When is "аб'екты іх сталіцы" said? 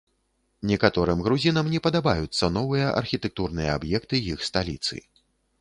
3.81-4.95